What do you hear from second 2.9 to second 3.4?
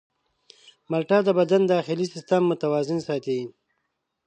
ساتي.